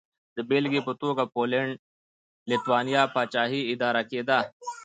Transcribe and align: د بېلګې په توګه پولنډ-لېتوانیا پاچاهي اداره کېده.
د 0.35 0.37
بېلګې 0.49 0.81
په 0.87 0.93
توګه 1.01 1.23
پولنډ-لېتوانیا 1.33 3.03
پاچاهي 3.13 3.61
اداره 3.73 4.01
کېده. 4.11 4.39